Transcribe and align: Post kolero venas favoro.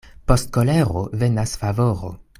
Post 0.29 0.49
kolero 0.55 1.05
venas 1.25 1.57
favoro. 1.65 2.15